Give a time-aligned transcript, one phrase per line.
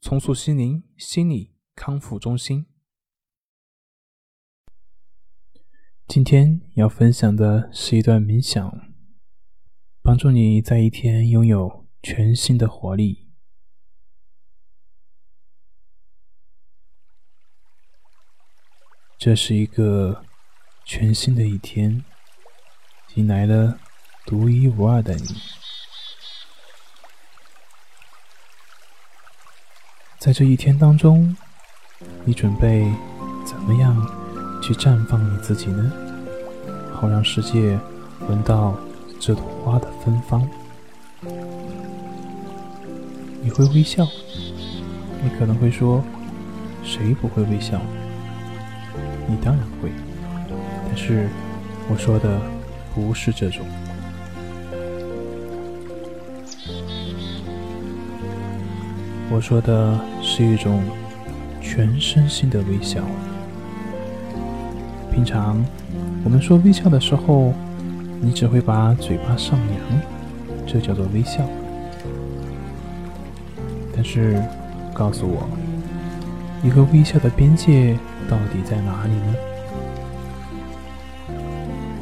[0.00, 1.54] 重塑心灵心理”。
[1.80, 2.66] 康复中心。
[6.06, 8.92] 今天要分享的是一段冥想，
[10.02, 13.30] 帮助你在一天拥有全新的活力。
[19.16, 20.26] 这是一个
[20.84, 22.04] 全新的一天，
[23.14, 23.80] 迎来了
[24.26, 25.59] 独一无二的你。
[30.20, 31.34] 在这一天当中。
[32.24, 32.86] 你准备
[33.46, 33.96] 怎么样
[34.62, 35.90] 去绽放你自己呢？
[36.92, 37.78] 好让世界
[38.28, 38.74] 闻到
[39.18, 40.46] 这朵花的芬芳。
[43.42, 44.06] 你会微笑？
[45.22, 46.02] 你可能会说
[46.84, 47.80] ：“谁不会微笑？”
[49.26, 49.90] 你当然会，
[50.86, 51.28] 但是
[51.88, 52.40] 我说的
[52.94, 53.64] 不是这种。
[59.32, 59.98] 我说的
[60.40, 60.82] 是一种。
[61.62, 63.02] 全身心的微笑。
[65.12, 65.62] 平常
[66.24, 67.52] 我们说微笑的时候，
[68.18, 70.00] 你只会把嘴巴上扬，
[70.66, 71.46] 这叫做微笑。
[73.94, 74.42] 但是，
[74.94, 75.46] 告诉我，
[76.64, 77.94] 一个微笑的边界
[78.26, 79.34] 到底在哪里呢？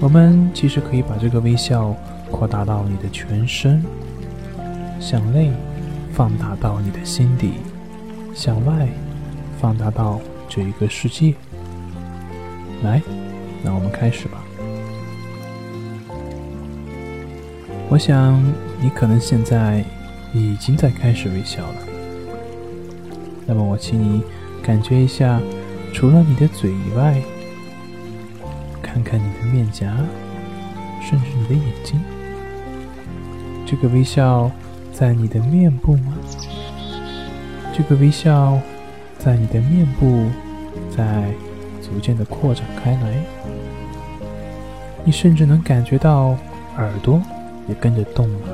[0.00, 1.94] 我们其实可以把这个微笑
[2.28, 3.84] 扩大到你的全身，
[4.98, 5.52] 向内
[6.12, 7.52] 放大到你的心底，
[8.34, 8.88] 向外。
[9.60, 11.32] 放大到这一个世界。
[12.82, 13.00] 来，
[13.62, 14.44] 那我们开始吧。
[17.88, 18.42] 我想
[18.78, 19.82] 你可能现在
[20.34, 21.76] 已经在开始微笑了。
[23.46, 24.22] 那么我请你
[24.62, 25.40] 感觉一下，
[25.94, 27.22] 除了你的嘴以外，
[28.82, 29.96] 看看你的面颊，
[31.00, 31.98] 甚至你的眼睛。
[33.64, 34.50] 这个微笑
[34.92, 36.12] 在你的面部吗？
[37.76, 38.58] 这个微笑。
[39.16, 40.26] 在你的面部
[40.94, 41.24] 在
[41.80, 43.24] 逐渐的扩展开来，
[45.02, 46.36] 你甚至能感觉到
[46.76, 47.22] 耳朵
[47.66, 48.48] 也跟着动了。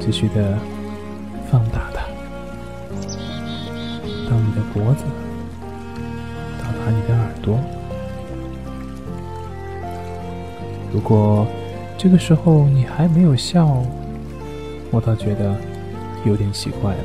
[0.00, 0.58] 继续的
[1.48, 2.00] 放大它，
[4.28, 5.04] 到你的脖子，
[6.58, 7.60] 到达你的耳朵。
[10.92, 11.46] 如果
[11.96, 13.80] 这个时候你还没有笑，
[14.90, 15.54] 我倒觉得
[16.24, 17.04] 有点奇怪了。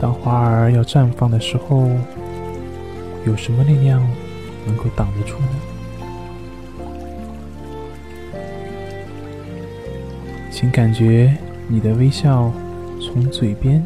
[0.00, 1.88] 当花儿要绽放的时候，
[3.26, 4.06] 有什么力量
[4.66, 5.48] 能够挡得住呢？
[10.50, 11.36] 请感觉
[11.68, 12.52] 你的微笑
[13.00, 13.84] 从嘴边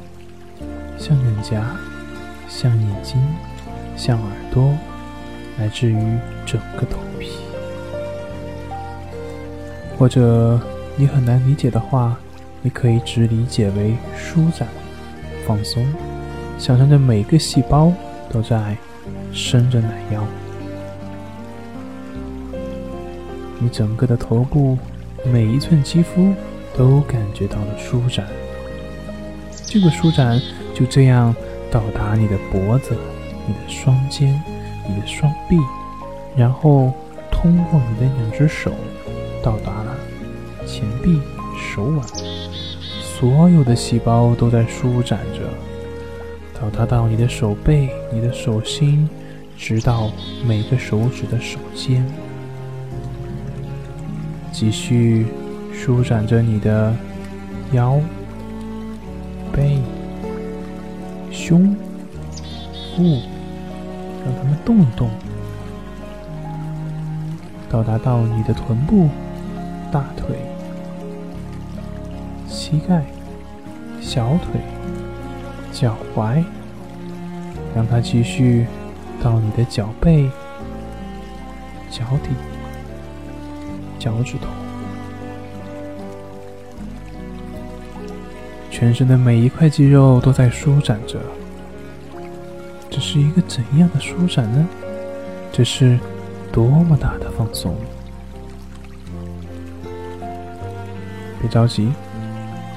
[0.99, 1.77] 向脸颊、
[2.49, 3.21] 向眼睛、
[3.97, 4.73] 向耳朵，
[5.56, 5.97] 乃至于
[6.45, 7.31] 整个头皮。
[9.97, 10.61] 或者
[10.97, 12.19] 你很难理解的话，
[12.63, 14.69] 你可以只理解为舒展、
[15.47, 15.87] 放松。
[16.59, 17.93] 想象着每个细胞
[18.29, 18.77] 都在
[19.33, 20.25] 伸着懒腰，
[23.61, 24.77] 你整个的头部
[25.25, 26.35] 每一寸肌肤
[26.77, 28.27] 都感觉到了舒展。
[29.65, 30.41] 这个舒展
[30.75, 31.35] 就这样
[31.71, 32.97] 到达你的脖子、
[33.47, 34.43] 你的双肩、
[34.89, 35.57] 你的双臂，
[36.37, 36.93] 然后
[37.31, 38.73] 通过你的两只手
[39.43, 39.97] 到达了
[40.67, 41.21] 前臂、
[41.59, 42.03] 手腕，
[43.03, 45.41] 所有的细胞都在舒展着。
[46.61, 49.09] 到达到你的手背、你的手心，
[49.57, 50.11] 直到
[50.47, 52.05] 每个手指的手尖，
[54.51, 55.27] 继续
[55.73, 56.93] 舒展着你的
[57.73, 58.01] 腰、
[59.53, 59.79] 背、
[61.31, 61.77] 胸、
[62.97, 63.03] 腹，
[64.25, 65.11] 让它们动一动。
[67.71, 69.09] 到达到你的臀部、
[69.93, 70.37] 大腿、
[72.69, 73.03] 膝盖、
[73.99, 74.61] 小腿。
[75.70, 76.43] 脚踝，
[77.75, 78.67] 让它继续
[79.23, 80.29] 到你的脚背、
[81.88, 82.31] 脚底、
[83.99, 84.49] 脚趾头，
[88.70, 91.20] 全身的每一块肌肉都在舒展着。
[92.91, 94.67] 这是一个怎样的舒展呢？
[95.53, 95.99] 这是
[96.50, 97.76] 多么大的放松！
[101.41, 101.93] 别着急，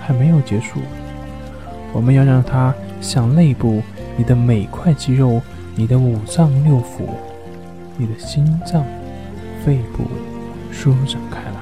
[0.01, 0.80] 还没有结束。
[1.94, 3.81] 我们要让它向内部，
[4.18, 5.42] 你的每块肌肉，
[5.75, 7.09] 你的五脏六腑，
[7.98, 8.83] 你的心脏、
[9.63, 10.03] 肺部
[10.71, 11.57] 舒展开来。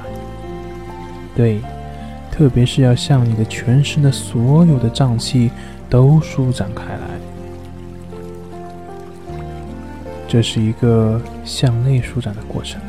[1.35, 1.59] 对，
[2.31, 5.51] 特别是要向你的全身的所有的脏器
[5.89, 7.01] 都舒展开来。
[10.27, 12.79] 这是一个向内舒展的过程，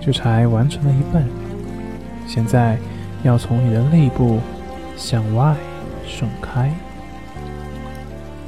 [0.00, 1.41] 这才完成了一半。
[2.34, 2.78] 现在
[3.22, 4.40] 要从你的内部
[4.96, 5.54] 向外
[6.06, 6.72] 盛开、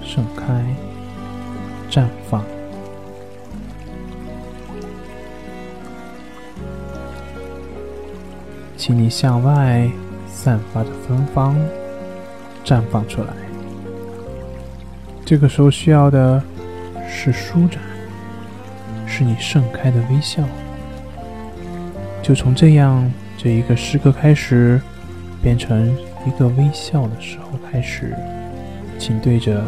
[0.02, 0.64] 盛开、
[1.90, 2.42] 绽放，
[8.74, 9.86] 请你向外
[10.26, 11.54] 散发着芬芳，
[12.64, 13.28] 绽放出来。
[15.26, 16.42] 这个时候需要的
[17.06, 17.82] 是舒展，
[19.06, 20.42] 是你盛开的微笑。
[22.22, 23.12] 就从这样
[23.44, 24.80] 这一个时刻开始，
[25.42, 25.94] 变成
[26.26, 28.16] 一个微笑的时候开始，
[28.98, 29.62] 请对着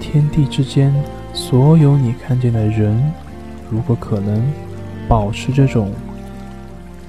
[0.00, 0.92] 天地之间
[1.32, 3.00] 所有你看见的人，
[3.70, 4.42] 如果可能，
[5.06, 5.92] 保持这种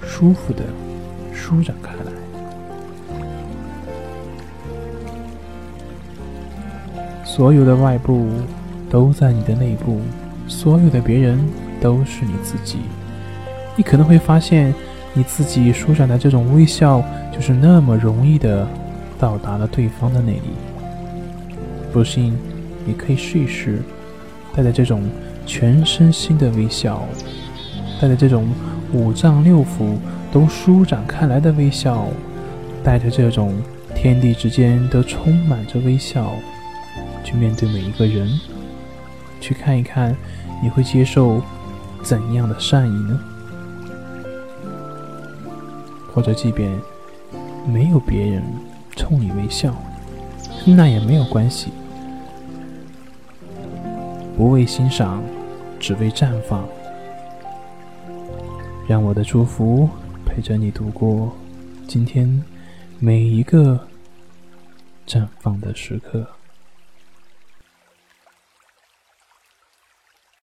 [0.04, 0.62] 舒服的
[1.34, 2.12] 舒展开来。
[7.26, 8.30] 所有的外部
[8.88, 10.00] 都在你的内部，
[10.48, 11.44] 所有的别人
[11.82, 12.82] 都是你自己。
[13.76, 14.72] 你可能会发现，
[15.14, 18.68] 你自己舒展的这种微笑，就是那么容易的
[19.20, 20.42] 到达了对方的那里。
[21.92, 22.36] 不信，
[22.86, 23.82] 你可以试一试，
[24.56, 25.04] 带着这种
[25.46, 27.04] 全身心的微笑，
[28.02, 28.48] 带着这种
[28.92, 29.98] 五脏六腑
[30.32, 32.08] 都舒展开来的微笑，
[32.84, 33.54] 带着这种
[33.94, 36.32] 天地之间都充满着微笑。
[37.24, 38.28] 去面对每一个人，
[39.40, 40.16] 去看一看，
[40.62, 41.42] 你会接受
[42.02, 43.20] 怎样的善意呢？
[46.14, 46.72] 或者，即便
[47.68, 48.44] 没有别人
[48.96, 49.74] 冲你微笑，
[50.66, 51.72] 那也没有关系。
[54.38, 55.24] 不为欣赏，
[55.80, 56.68] 只为绽放。
[58.88, 59.90] 让我的祝福
[60.26, 61.32] 陪着你度过
[61.88, 62.44] 今天
[63.00, 63.88] 每一个
[65.08, 66.28] 绽放的时刻。